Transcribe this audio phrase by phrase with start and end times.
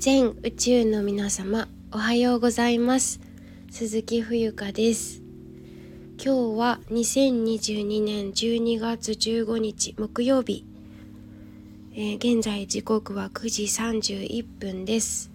[0.00, 3.20] 全宇宙の皆様おはようございます。
[3.70, 5.20] 鈴木冬香です。
[6.16, 10.64] 今日は2022年12月15日木曜日、
[11.92, 15.30] えー、現在時刻は9時31分です。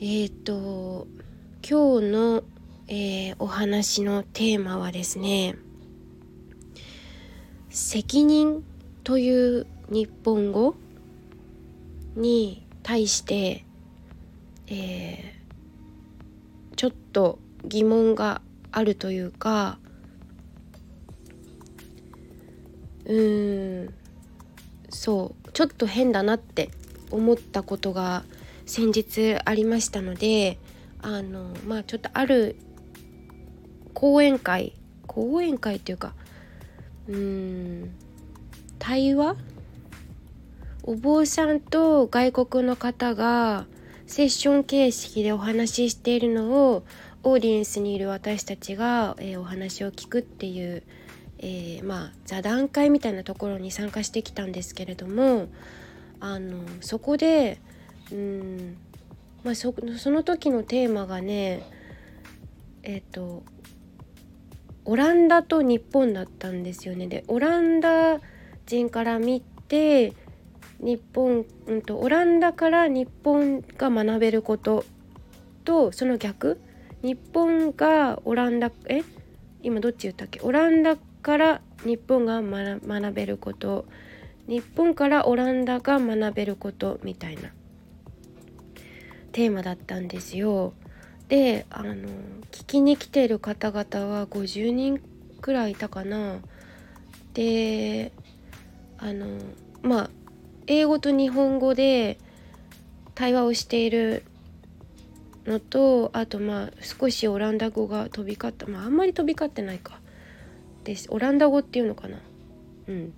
[0.00, 1.06] えっ、と
[1.64, 2.42] 今日の、
[2.88, 5.54] えー、お話のテーマはですね
[7.70, 8.64] 責任
[9.04, 10.74] という日本語
[12.16, 13.64] に対して、
[14.68, 19.78] えー、ちょっと疑問があるというか
[23.04, 23.94] うーん
[24.88, 26.70] そうちょっと変だなって
[27.10, 28.24] 思ったことが
[28.66, 30.58] 先日ありましたので
[31.02, 32.56] あのまあちょっとある
[33.92, 34.74] 講演会
[35.06, 36.14] 講演会っていうか
[37.08, 37.16] うー
[37.84, 37.90] ん
[38.78, 39.36] 対話
[40.84, 43.66] お坊さんと外国の方が
[44.06, 46.84] セッション形式でお話ししているのを
[47.22, 50.82] オーディエンスにいる私たちが、えー、お話を聞くっていう、
[51.38, 55.48] えー、まあ座談会みたいなところに参加してきたんですけれども
[56.18, 57.60] あのそこで
[58.10, 58.76] うん
[59.44, 61.62] まあそその時のテーマがね
[62.82, 63.44] えっ、ー、と
[64.84, 67.06] オランダと日本だったんですよね。
[67.06, 68.20] でオランダ
[68.66, 70.12] 人から見て
[70.82, 74.84] 日本、うんと、オランダから日本が学べること
[75.64, 76.60] とその逆
[77.02, 79.02] 日本がオランダえ？
[79.62, 80.40] 今どっち言ったっけ？
[80.40, 83.86] オランダから日本が学べること
[84.48, 87.50] 日本からオランダが学べることみたいな
[89.30, 90.74] テーマだったんですよ。
[91.28, 91.94] であの
[92.50, 95.00] 聞きに来てる方々は50人
[95.40, 96.38] くらいいたかな。
[97.34, 98.12] で
[98.98, 99.26] あの
[99.80, 100.10] まあ
[100.66, 102.18] 英語と日本語で
[103.14, 104.24] 対話をしている
[105.46, 110.00] のとあとまあ少しオランダ語が飛び交ったまああんまり飛び交ってないか。
[110.84, 112.18] ですオランダ語っていうのかな。
[112.88, 113.12] うん。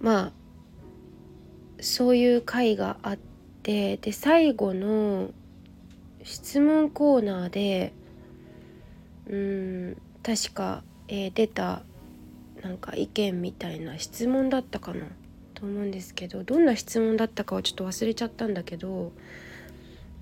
[0.00, 0.32] まあ
[1.80, 3.16] そういう会があっ
[3.62, 5.30] てで最後の
[6.22, 7.92] 質問コーナーで
[9.28, 11.82] うん確か、えー、出た
[12.62, 15.06] なんか意見みたいな質問だったかな。
[15.62, 19.12] と思うんですけどどんな質問だったかはちょっと忘れちゃったんだけど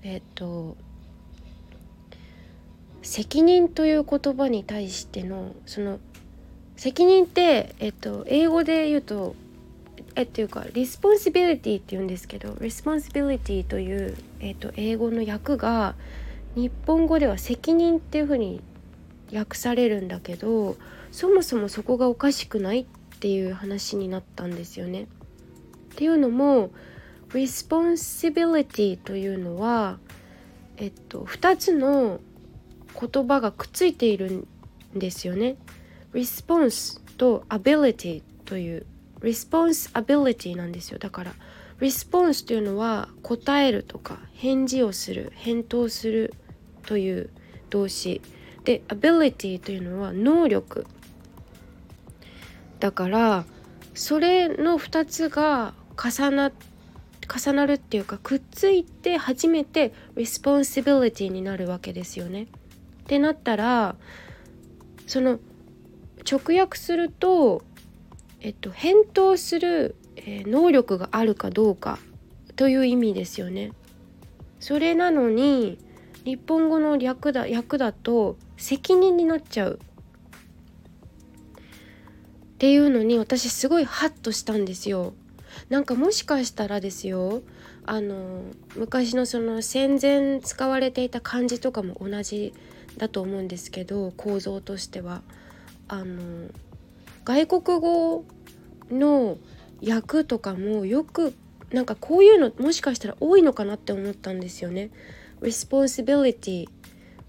[0.03, 0.77] えっ、と
[3.01, 5.99] 責任という言葉に対してのその
[6.77, 9.35] 責任って、えっと、英語で言うと
[10.15, 15.95] えっていうか responsibility って言うんですけどリスポンシビリティという、えっと、英語の訳が
[16.53, 18.61] 日本語では責任っていうふうに
[19.33, 20.77] 訳されるんだけど
[21.11, 22.85] そもそもそこがおかしくないっ
[23.19, 25.07] ていう話になったんですよね。
[25.91, 26.71] っていうのも
[27.29, 29.99] responsibility というのは、
[30.77, 32.19] えっと、2つの
[32.99, 35.57] 言葉がくっついているんですよね。
[36.13, 38.85] response と ability という
[39.21, 40.99] responsibility なんですよ。
[40.99, 41.33] だから
[41.79, 46.33] response というのは答えるとか返事をする返答する
[46.85, 47.29] という
[47.69, 48.21] 動詞。
[48.63, 50.85] で ability というのは能力。
[52.79, 53.45] だから
[53.93, 56.51] それの2つが重な
[57.33, 62.43] 重なるっていうかくっついて初めて responsibility になるわけですよね。
[62.43, 62.47] っ
[63.05, 63.95] てなったら
[65.07, 65.39] その
[66.29, 67.63] 直訳すると、
[68.39, 71.99] えっと、返答する、え、能力があるかどうか
[72.55, 73.71] という意味ですよね。
[74.59, 75.79] それなのに
[76.23, 79.79] 日本語の略だ訳だと責任になっちゃう
[82.53, 85.13] っていうのに私すごいハッとしたんですよ。
[85.69, 87.41] なんかもしかしたらですよ
[87.85, 88.43] あの
[88.75, 92.53] 昔のその戦前使われていた漢字とかも同じ
[92.97, 95.21] だと思うんですけど構造としては
[95.87, 96.49] あの
[97.23, 98.25] 外国語
[98.91, 99.37] の
[99.87, 101.33] 訳とかもよく
[101.71, 104.91] なんかこういうのもしかしたら多いのかなって思ったんですよね。
[105.41, 106.67] responsibility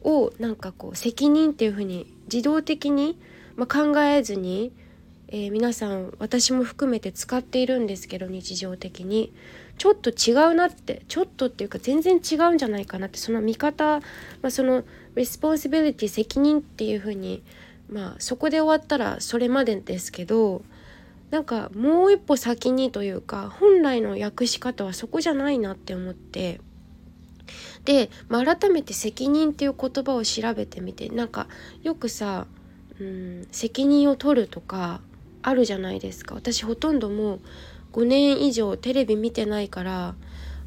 [0.03, 3.19] をなんかこう責任っていうふうに自動的に、
[3.57, 4.73] まあ、考えずに
[5.35, 9.33] えー、皆さん私も含めて使っているんですけど日常的に。
[9.79, 14.85] ちょっと違うなってちょっとっていうか全然違うんじゃないかなってその見方、まあ、その
[15.17, 17.43] responsibility 責任っていうふうに
[17.91, 20.63] まあそこで終わったらそれまでですけど
[21.31, 26.61] なんかもう一歩先にというか本来の訳し方はそこじゃないなって思って。
[27.85, 31.49] で、まあ、改めて責任っていう言葉を調べてみてなんか
[31.83, 32.47] よくさ
[33.01, 35.01] うん責任を取るとか
[35.43, 36.35] あるじゃないですか。
[36.35, 37.41] 私ほとんどもう
[37.93, 40.15] 5年以上テレビ見てないから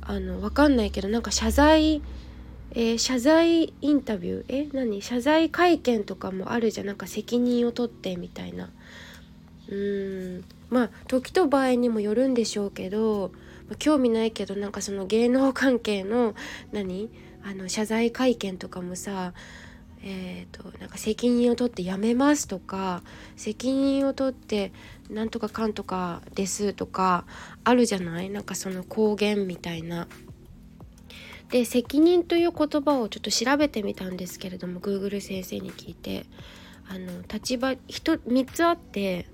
[0.01, 2.01] あの分かんないけどなんか謝罪
[2.77, 4.45] えー、謝罪インタビュー？
[4.49, 5.01] え何？
[5.01, 6.87] 謝罪会見とかもあるじゃん。
[6.87, 8.69] なんか責任を取ってみたいな。
[9.69, 10.43] うーん。
[10.69, 13.31] まあ時と場合にもよるんでしょうけど、
[13.69, 16.35] ま、興味ないけどなんかその芸能関係の
[16.73, 17.09] 何？
[17.45, 19.33] あの謝罪会見とかもさ
[20.05, 23.01] えーと、なんか責任を取ってやめますとか
[23.35, 24.71] 責任を取って
[25.09, 27.25] なんとかかんとかですとか
[27.63, 28.29] あるじゃない？
[28.29, 30.07] なんかその公言みたいな。
[31.49, 36.25] で責任という言葉をちょっと調べてみたんですけれども Google 先生に聞いて。
[36.87, 39.25] あの立場3つあって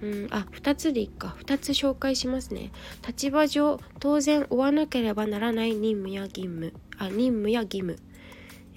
[0.00, 1.36] うんあ2つでいいか。
[1.40, 2.70] 2つ紹介しますね。
[3.04, 6.72] 立場上当然負わなければならない任務や義務。
[6.98, 7.96] あ任務や義務、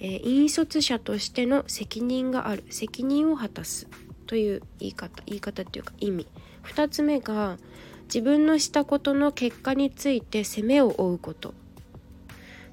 [0.04, 2.64] えー、引率者としての責任がある。
[2.68, 3.88] 責任を果たす
[4.26, 6.26] という言い方言い方っていうか意味。
[6.64, 7.56] 2つ目が
[8.04, 11.54] 自分のしたことの結果について責めを負うこと。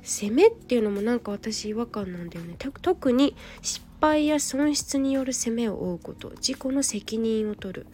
[0.01, 2.57] 責めっていうのもなんか私違和感なんだよね。
[2.57, 6.31] 特に失敗や損失による責めを負うこと。
[6.31, 7.87] 自己の責任を取る。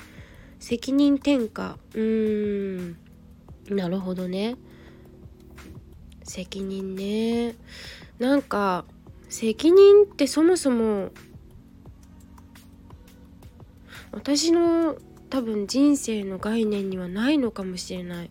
[0.58, 1.76] 責任転嫁。
[1.94, 2.98] うーん。
[3.70, 4.56] なるほどね。
[6.24, 7.54] 責任ね。
[8.18, 8.86] なんか
[9.30, 11.12] 責任ってそもそも
[14.12, 14.98] 私の
[15.30, 18.30] 多分人生の概念にはないのかもしれない。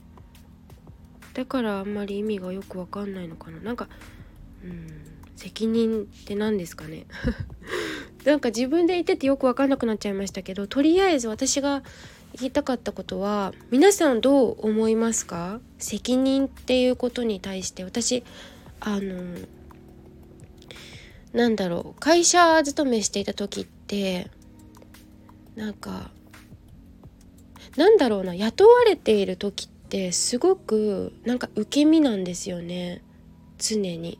[1.34, 3.60] だからあんまり意味がよくわかんないのかな。
[3.60, 3.88] なんか
[4.64, 4.88] うん
[5.36, 7.06] 責任って何ですかね。
[8.24, 11.84] なんか自分で言っててよく分かんなくなっちゃいましたけどとりあえず私が
[12.38, 15.60] 言いたかったことは皆さんどう思いますか？
[15.78, 17.84] 責任っていうことに対して。
[17.84, 18.24] 私
[18.80, 19.22] あの
[21.32, 24.30] なんだろう会社勤めしていた時って
[25.54, 26.10] なんか
[27.76, 33.02] なんだろうな雇われている時ってすごくなんか受け身なんですよね
[33.58, 34.18] 常に。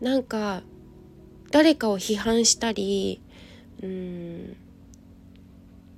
[0.00, 0.62] なんか
[1.52, 3.20] 誰かを批判したり
[3.82, 4.56] うん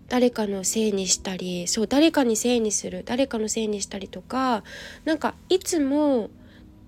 [0.08, 4.62] 誰かのせいにしたりそう誰かにせいにする誰かのせいにしたりとか
[5.04, 6.28] なんかいつも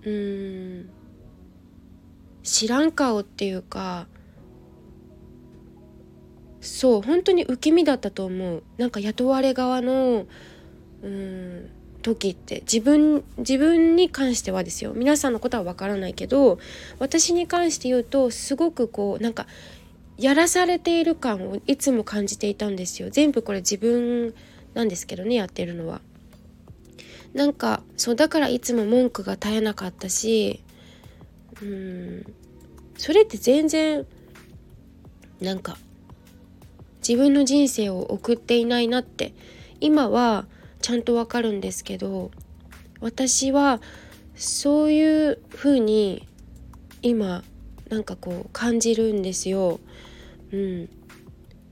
[0.05, 0.91] うん
[2.47, 4.07] 知らん顔っていうか
[6.61, 8.63] そう本当に受け身だったと思う。
[8.79, 10.27] なんか雇われ側の
[11.03, 11.71] うん
[12.03, 14.93] 時って自分自分に関してはですよ。
[14.95, 16.59] 皆さんのことはわからないけど
[16.99, 19.47] 私に関して言うとすごくこうなんか
[20.17, 23.11] やらされている感をいつも感じていたんですよ。
[23.11, 24.35] 全部これ自分
[24.75, 26.01] なんですけどねやってるのは。
[27.35, 30.63] なんかそうだからいつも文句が絶えなかったし
[31.63, 32.35] うん
[32.97, 34.07] それって全然
[35.41, 35.77] なんか
[37.07, 39.35] 自分の人生を送っていないなって
[39.81, 40.47] 今は
[40.81, 42.31] ちゃんとわかるんですけど
[43.01, 43.81] 私は
[44.35, 46.27] そういう風に
[47.03, 47.45] 今
[47.89, 49.81] なんかこう感じるんですよ。
[50.53, 50.89] うん、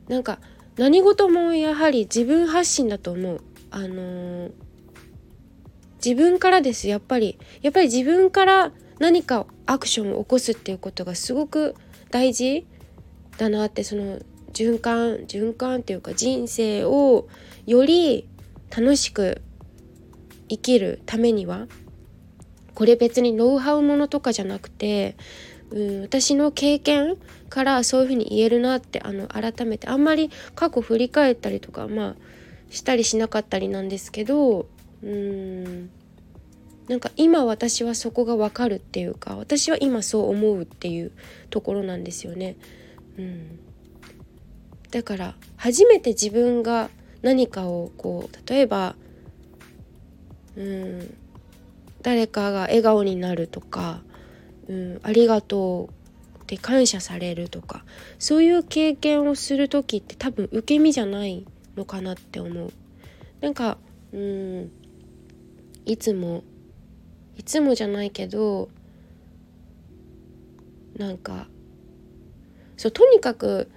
[0.09, 0.39] なんか
[0.77, 3.41] 何事もやはり自分発信だと思う。
[3.71, 4.53] あのー、
[6.05, 11.75] 自分からですやっぱりやっぱり自分から何かアクションを起こすっていうことがすごく
[12.11, 12.67] 大事
[13.39, 14.21] だなってその
[14.53, 17.29] 循環循環っていうか人生を
[17.67, 18.29] より
[18.75, 19.43] 楽しく
[20.49, 21.67] 生きるためには。
[22.75, 25.17] これ別にノウハウものとかじゃなくて
[25.71, 27.17] うん私の経験
[27.49, 29.87] からそういうふうに言えるなってあの改めて。
[29.87, 32.15] あんまり過去振り返ったりとかまあ
[32.71, 34.67] したりしなかったりなんですけど
[35.03, 35.91] うん。
[36.89, 41.13] なんか今私はそこがわかるっていうか私は今そう思うっていう
[41.51, 42.57] ところなんですよね。
[43.19, 43.59] うん、
[44.91, 46.91] だから初めて自分が
[47.23, 48.97] 何かをこう例えば
[50.57, 51.17] うん
[52.03, 54.03] 誰かが笑顔になるとか、
[54.69, 55.89] うん、ありがと
[56.37, 57.83] うって感謝されるとか
[58.19, 62.73] そういう経験をする時って多分受け身じゃないのかなって思う。
[63.41, 63.79] なんか
[64.13, 64.71] うん
[65.87, 66.45] いつも
[67.37, 68.69] いつもじゃないけど
[70.97, 71.47] なんか
[72.77, 73.71] そうとにかく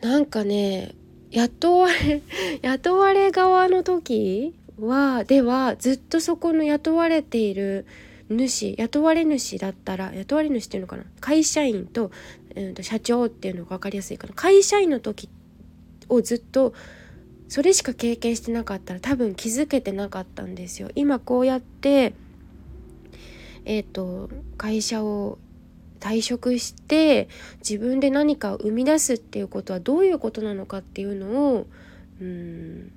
[0.00, 0.94] なんかね
[1.30, 2.22] 雇われ
[2.62, 7.86] 雇われ側の時はではずっとそこの雇われている
[8.28, 11.04] 主雇われ主だったら雇われ主っていうのかな？
[11.20, 12.10] 会社員と,、
[12.54, 14.34] えー、と社長っていうのが分かりやすいかな。
[14.34, 15.28] 会社員の時
[16.08, 16.72] をずっと
[17.50, 20.88] それしか経験してなかったら多分気づけてなかったんですよ。
[20.94, 22.14] 今こうやって
[23.64, 25.36] えっ、ー、と会社を
[25.98, 27.28] 退職して
[27.58, 31.66] 自分で何かを生み出すっていうことはどういうことなのかっていうのを
[32.20, 32.92] うん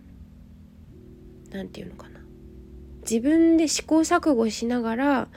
[1.51, 2.19] 何て言うのかな
[3.01, 5.27] 自分で試行錯誤しながら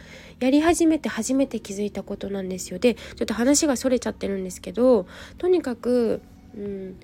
[0.40, 5.06] やり始めて初めて気づいたことなんですよでちょっと話がそれちゃってるんですけど
[5.38, 6.20] とにかく、
[6.54, 6.96] うん、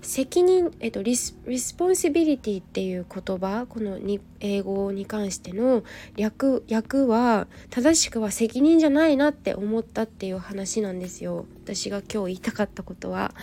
[0.00, 5.82] 責任、えっと、リスリスポンシビリティっていう言葉このに英語に関しての
[6.16, 11.46] 略訳は正しくは責任じゃないなって思ったっていう話なんですよ。
[11.64, 13.34] 私が今日言いたかったことは。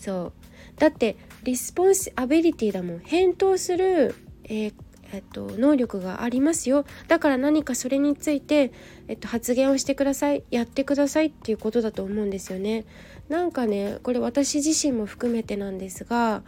[0.00, 0.32] そ
[0.76, 0.80] う。
[0.80, 2.98] だってリスポンシアビリティだもん。
[3.00, 4.74] 返答する、えー
[5.12, 6.84] えっと、能力がありますよ。
[7.08, 8.72] だから何かそれについて、
[9.08, 10.42] えっと、発言をしてください。
[10.50, 12.84] やってくださいっていうことだと思うんですよね。
[13.28, 16.42] なんかねこれ私自身も含めてなんですが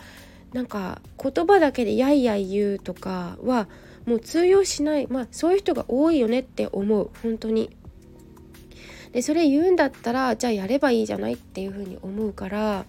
[0.53, 3.69] なんか言葉だけでやいやい言うとかは
[4.07, 7.71] もう通用しないまあそういう人が多いよねって思う本当に。
[9.13, 12.85] でそれ言うんだったらじゃあやればいいじゃないっていうふうに思うから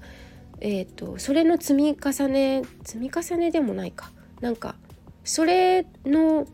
[0.62, 4.75] えーと、それの積み重ね積み重ねでもないかなんか
[5.24, 6.48] それの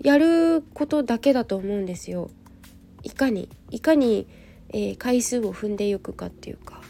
[0.00, 2.30] やることだけだと思うんですよ。
[3.04, 4.26] いかにいかに、
[4.70, 6.81] えー、回数を踏んでいくかっていうか。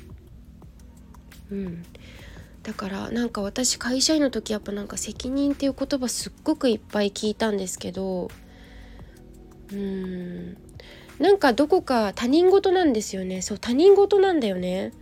[1.52, 1.84] うん、
[2.62, 8.30] だからなんか私会社員の時やっぱなんか責任っていう言葉すっごくいっぱい聞いたんですけど
[9.72, 10.56] うん。
[11.18, 13.42] なんかどこか他人事なんですよね。
[13.42, 14.92] そう他人事なんだよね。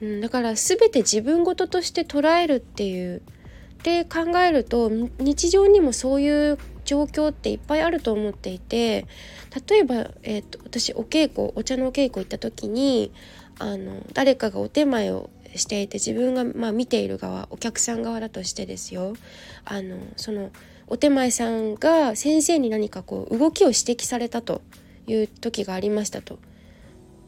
[0.00, 3.22] うん、だから全て自分事として捉えるっていう。
[3.82, 9.06] で考えると日常にもそういう状況っていっぱいあると思っていて
[9.68, 13.12] 例えば、えーと、私お稽古お茶のお稽古行った時に
[13.60, 19.14] あの誰かがお手前をしていて自分が、まあ、見ている側お客さん側だとしてですよ
[19.64, 20.50] あのその
[20.88, 24.62] お手前さんが先生に何かこう動きを指摘されたと
[25.06, 26.38] いう時がありましたと。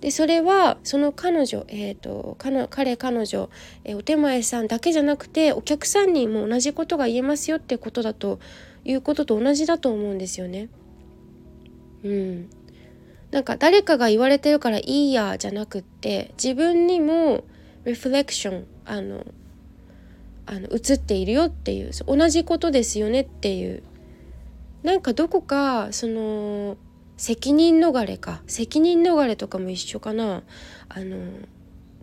[0.01, 3.51] でそれはその彼女、えーと、彼彼女、
[3.83, 8.39] えー、お手前さんだけじゃなくてお客さんにも同じことが言えますよってことだと
[8.85, 10.69] いうことと同じだと思うんですよね。
[12.05, 12.51] うん、
[13.33, 17.45] なんか誰かが言われてるからいいやじゃなくって自分にも
[17.89, 19.27] リフレクションあの
[20.47, 23.83] あの映っているよっていう同じことですよねっていう。
[24.83, 26.77] なんかどこかその
[27.17, 30.43] 責任逃れか責任逃れとかも一緒かな。
[30.89, 31.17] あの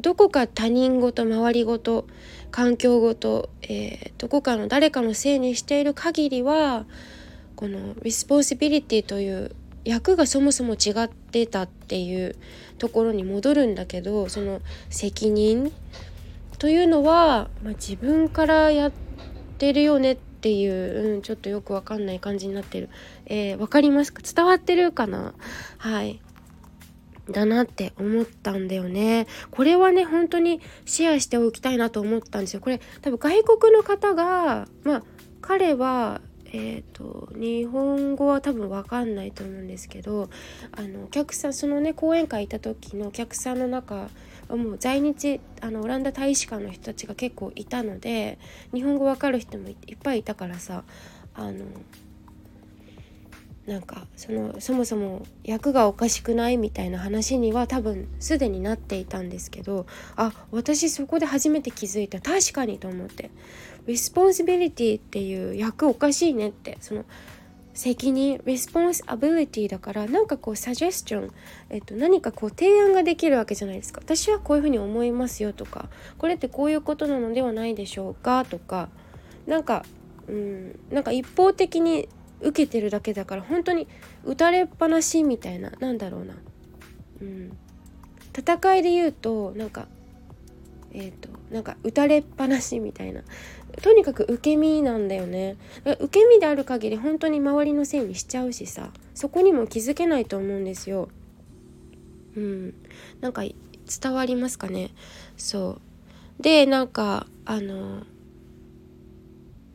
[0.01, 2.05] どこか他人事周り事
[2.51, 6.85] 環境ごと、えー、どこかの誰かのせいにしている限りは
[7.55, 12.35] この responsibility という訳がそもそも違ってたっていう
[12.77, 15.71] ところに戻るんだけどその責任
[16.57, 18.91] というのは、まあ、自分からやっ
[19.57, 22.89] てるよねっていう、うん、ちょっとよくわかんない感じになってる。
[23.25, 24.21] えー、わかりますか？
[24.21, 25.33] 伝わってるかな？
[25.77, 26.21] はい。
[27.29, 29.25] だなって思ったんだよね。
[29.49, 32.59] これはね、本当にシェアしておきたいなと思ったんですよ。
[32.59, 35.03] これ多分外国の方が、まあ
[35.41, 36.21] 彼は
[36.57, 40.29] えーと、日本語は多分分かんないと思うんですけど
[40.71, 44.07] あのお客さんそのね講演会行った時のお客さんの中
[44.47, 48.39] はもう在日あのオランダ大使館の人たちが結構いたので
[48.73, 50.83] 日本語わかる人もいっぱいいたからさ
[51.33, 51.65] あの
[53.67, 62.21] なんかそのそもそも役がおかしくないみたいな話には多分すでになっていたんですけどあ私そこで初めて気づいた。
[62.21, 63.29] 確かにと思って。
[63.87, 66.77] responsibility っていう訳おかしいねって。
[66.81, 67.05] その
[67.75, 71.31] 責任 responsibility だからなんかこうサジェスチョン、
[71.69, 73.99] えっと、何かこう提案ができるわけじゃないですか。
[74.01, 78.87] 私はこういうふうに思いますよとかこれってこういうことなのではないでしょうかとか
[79.45, 79.85] なんか
[80.29, 82.07] うんなんか一方的に
[82.39, 83.87] 受けてるだけだから本当に
[84.23, 86.33] 打たれっぱなしみたいななんだろうな、
[87.21, 87.57] うん、
[88.37, 89.87] 戦いで言うとなんか
[90.93, 93.21] えっ、ー、となんか打たれっぱなしみたいな。
[93.81, 95.57] とにかく受け身なんだよね。
[95.85, 98.91] 受け身である限り本当に周りのせいにしちゃうしさ。
[99.13, 101.09] そこにも気づけないと思うんですよ。
[102.35, 102.73] うん。
[103.21, 104.91] なんか伝わりますかね？
[105.37, 105.79] そ
[106.39, 106.43] う。
[106.43, 108.03] でなんかあの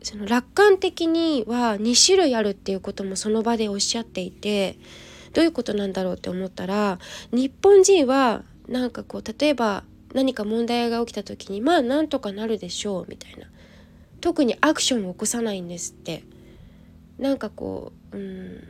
[0.03, 4.77] その楽観的には2種類あるっていうこともその場でおっしゃっていて
[5.33, 6.99] どういうことなんだろうって思ったら
[7.31, 13.47] 日本人はなんかこう例えば何か問題が起きた時にまあなんとかなるでしょうみたいな。
[14.21, 16.23] 特にアクションを起こさないんですって。
[17.19, 18.63] なんかこううん。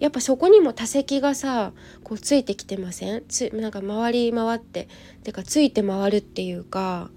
[0.00, 1.72] やっぱそこにも多席がさ
[2.04, 3.24] こうついてきてません？
[3.26, 4.88] つなんか回り回って
[5.22, 7.10] てかついて回るっていうか。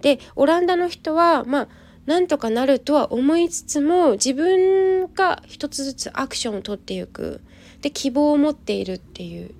[0.00, 1.68] でオランダの人はまあ
[2.06, 7.40] なんとかなるとは思いつつも自分が一つずつアクションを取っていく。
[7.80, 9.54] で希望を持っているっていう。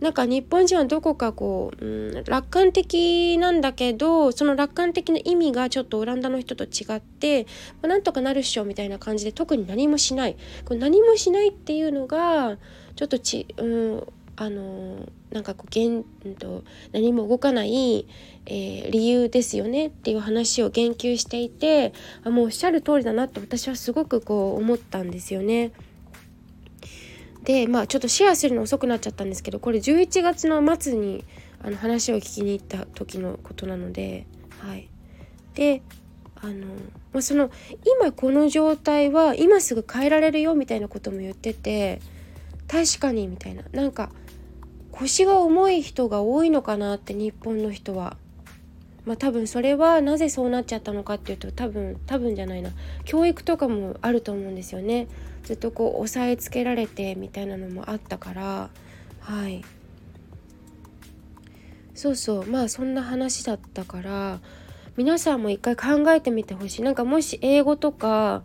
[0.00, 7.44] なんか日本人はどこかこう、うん、楽観的なんだけどその楽観的な意味がちょっとオランダの人と違って、
[7.82, 12.56] まあ、なんとかなるっしょみたいな感じで特に何もしないこれ何もしないっていうのが
[12.96, 14.06] ちょっとち、うん、
[14.36, 18.06] あのなんかこう現、うんと、何も動かない、
[18.46, 21.92] えー、理由ですよねっていう話を言及していて
[22.24, 25.72] あもうおっしゃる通りだなって私はすごくこう思ったんですよね。
[27.44, 31.24] でまあちょっとシェアするの遅くなっちゃったんですけどこれ11月の末に
[31.62, 34.26] あの話を聞きに行った時のことなので
[34.60, 34.88] はい。
[35.54, 35.82] で
[36.36, 36.66] あの、
[37.12, 37.50] まあ、その
[38.00, 42.00] 今この状態は今すぐ変えられるよみたいなことも言ってて
[42.68, 43.64] 確かにみたいな。
[43.72, 44.10] なんか
[44.92, 48.16] 腰が重い人が多いのかなって日本の人は。
[49.06, 52.70] まあ多分それはなぜそうなっちゃったのかっていうと多分多分じゃないな。
[53.04, 55.08] 教育とかもあると思うんですよね。
[55.44, 58.70] ずっとこう押さえつけられてみたいなのもあったから
[59.20, 59.64] はい。
[61.94, 62.46] そうそう。
[62.46, 64.40] まあそんな話だったから
[64.96, 66.82] 皆さんも一回考えてみてほしい。
[66.82, 68.42] なんかもし英語とか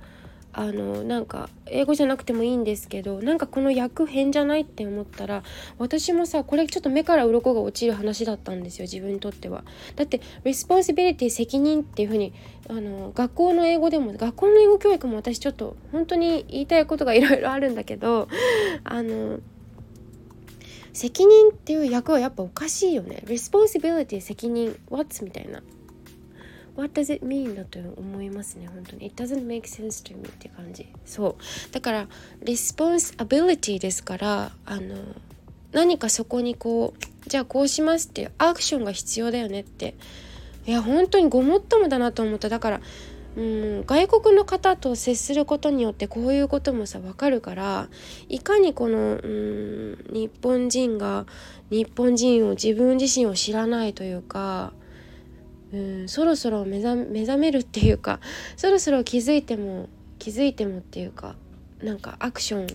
[0.57, 5.43] あのなんか英語じゃなくてもいいんですけどなんかこの役変じゃないって思ったら
[5.77, 9.65] 私もさこれちょっと目から鱗が落ちる話だったんですよ自分にとっては。
[9.97, 12.33] だって responsibility 責任っていう風に
[12.69, 18.29] あの学校の英語でも学校の英語教育も私ちょっと本当に言いたいことがいろいろあるんだけど
[18.85, 19.39] あの
[20.93, 23.24] 責任っていう訳はやっぱおかしいよね。
[23.27, 25.62] responsibility 責任 What's みたいな。
[26.75, 27.55] What does it mean?
[27.55, 29.08] だと思いますね本当に。
[29.08, 30.88] It doesn't make sense to me って感じ。
[31.05, 31.74] そう。
[31.74, 32.08] だから
[32.44, 34.96] responsibility ですからあの
[35.72, 39.96] 何かそこにこうじゃあこうしますっていうアクションが必要だよねって。
[40.67, 42.50] いや本当にごもっともだなと思った。
[42.50, 42.82] だから
[43.38, 47.89] うん外国の方と接することによってこういうこともさ分かるから
[48.29, 51.25] いかにこのうん日本人が
[51.70, 54.72] 日本人を自分自身を知らないというか
[55.75, 58.22] うんそろそろ目覚めるっていうか
[58.55, 59.89] そろそろ気づいても
[60.20, 61.35] 気づいてもっていうか
[61.83, 62.68] なんかアクション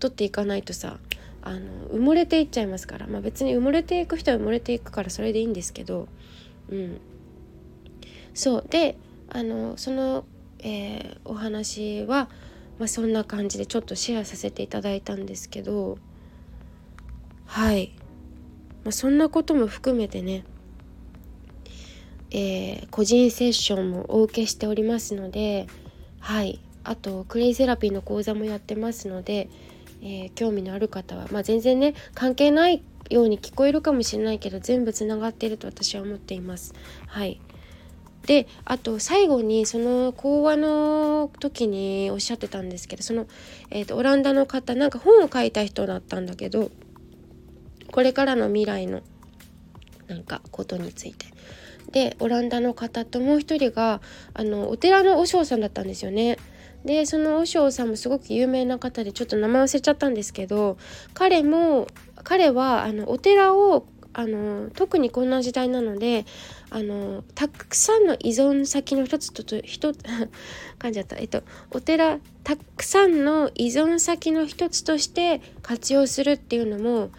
[0.00, 0.98] 取っていかないとさ
[1.42, 1.60] あの
[1.92, 6.08] 埋もれていっちゃいますから、まあ、別に埋もれていく人は埋もれていくからそれでいいんですけど、
[6.68, 7.00] うん、
[8.34, 8.64] そう。
[8.68, 8.96] で
[9.30, 10.24] あのその、
[10.58, 12.28] えー、お話は、
[12.78, 15.98] まあ、そんな感じでちょっとシェアさせていただいたんですけど
[17.46, 17.92] はい、
[18.84, 20.44] まあ、そんなことも含めてね
[22.30, 25.66] えー、個人セッションもお受けしておりますので
[26.20, 26.60] はい。
[26.84, 29.50] あとクレイセラピーの講座もやってますので、
[30.00, 36.74] えー、興味のある方は、まあ、全然ね関係ないように聞こえるかもしれないけど全部つながっていると私は思っています。
[37.06, 37.40] はい。
[38.26, 43.26] であと最後にその講話の時におっしゃってたんですけどその、
[43.70, 46.70] えーと、とオランダの方なんか本を書いた人だったんだけど
[47.90, 49.00] これからの未来の
[50.08, 51.37] なんかことについて。
[51.92, 54.00] でオランダの方ともう一人が
[54.34, 56.38] あのお寺の和尚さんだったんですよね。
[56.84, 60.78] でその和尚さんもすごく有名な方でちょっと名前忘れちゃったんですけど
[61.12, 61.88] 彼も
[62.22, 66.24] 彼はあのお寺をあの特にこんな時代なので
[66.70, 69.98] あのたくさんの依存先の一つと一つ
[70.78, 77.10] 感じゃったえっとお寺たくさんの依存先の一つとして活用するっていうのも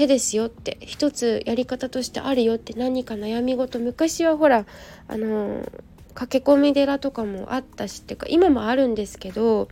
[0.00, 4.64] 手ですよって一つやり方としてあるよって何か悩み事昔はほら
[5.08, 5.70] あの
[6.14, 9.68] 駆け込み寺とかもあったしっていうか今もあるんですけど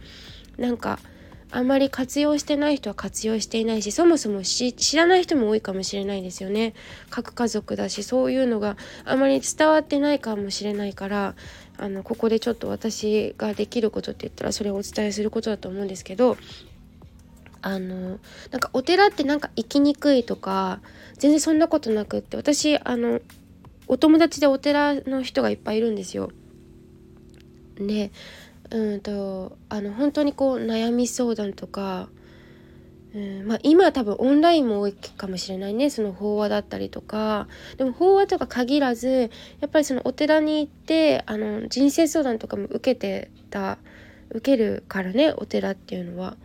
[0.59, 0.99] なんか
[1.51, 6.75] あんまり活用してない人は活用していないしそもそも知らない人も多いかもしれないですよね。
[7.09, 11.37] 核家族だしそういうのがあまり伝わってないかもしれないから
[11.79, 16.37] あのここでちょっと私ができることって言ったらそれをお伝えすることだと思うんですけど
[17.63, 18.19] あの
[18.51, 20.81] なんかお寺ってなんか行きにくいとか
[21.19, 23.21] 全然そんなことなくって私あの
[23.89, 26.31] お友達でお寺の人がいっぱいいるんですよ。
[27.77, 28.11] で
[28.71, 32.09] うんとあの本当にこう悩み相談とか、
[33.15, 43.79] うんまあ、今は多分オンラインも多いかもしれないねその法話だったりとかでも法話とか限らずやっぱりそのお寺に行ってあの人生相談とかも受けてた
[44.31, 46.37] 受けるからねお寺っていうのは。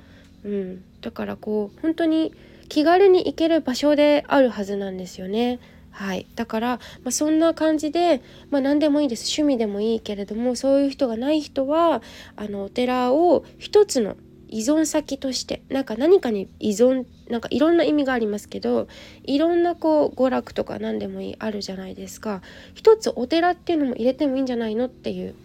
[0.46, 2.34] うん、だからこう本当に
[2.70, 5.60] 気軽に行ける場所であるはずなんですよね。
[5.92, 9.26] はい、だから、まあ、そんな感じで、まあ、何でもいいです。
[9.28, 12.02] 趣味でもいいけれどもそういう人がない人は
[12.36, 18.88] あのお寺を一つの依存先としてなんか何かに依存なんかいろんな意味がありますけど
[19.24, 22.42] いろんなこう娯楽とか何でもいいあるじゃないですか。
[22.74, 25.36] 一つお寺っていうのも入れてもいいんじゃないのっていう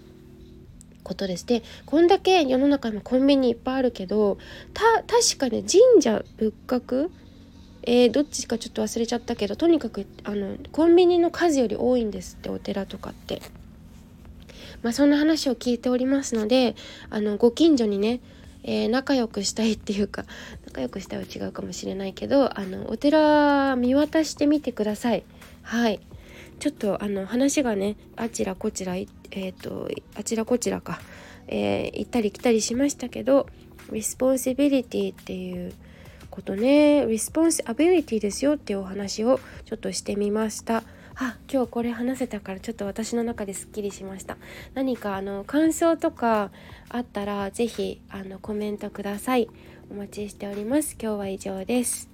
[1.09, 4.39] ことですでこんだけ世の中にコンビニいっぱいあるけど
[4.75, 7.11] 確かね神社仏閣
[7.91, 13.41] えー、どっちかちょっと忘れちゃったけどとにかくあのコンビニの数より多いんですってお寺とかって。
[14.83, 16.77] まあ、そんな話を聞いておりますので
[17.11, 18.21] あのご近所にね、
[18.63, 20.25] えー、仲良くしたいっていうか
[20.67, 25.25] 仲良くしたいは違うかもしれないけどあのお寺見渡してみてください。
[25.63, 26.01] はい
[26.59, 31.01] ちょっとあの話がねあちらこちらえっ、ー、とあちらこちらか、
[31.47, 33.47] えー、行ったり来たりしましたけど
[33.93, 35.73] responsibility っていう
[36.31, 37.07] ことね。
[37.07, 40.83] response ability ですよっていうお話をちょっとしてみました。
[41.21, 44.37] あ今日これ話せたからちょっと私の中ですっきりしました。
[44.75, 46.53] 何かあの感想とか
[46.91, 49.49] あったら是非あのコメントください。
[49.91, 50.97] お待ちしております。
[51.01, 52.09] 今日は以上です。